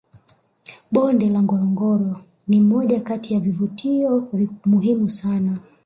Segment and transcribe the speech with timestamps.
[0.91, 4.29] bonde la ngorongoro ni moja Kati ya kivutio
[4.65, 5.57] muhimu sana